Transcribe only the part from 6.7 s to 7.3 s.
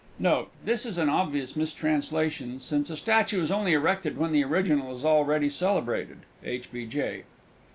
B. J.